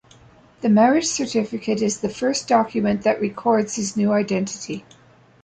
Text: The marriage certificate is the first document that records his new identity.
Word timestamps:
The 0.61 0.69
marriage 0.69 1.05
certificate 1.05 1.79
is 1.79 1.99
the 2.01 2.09
first 2.09 2.47
document 2.47 3.03
that 3.03 3.21
records 3.21 3.75
his 3.75 3.95
new 3.95 4.11
identity. 4.13 4.83